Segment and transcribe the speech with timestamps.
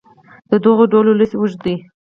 [0.49, 1.75] د دغو ډلو لست اوږد دی.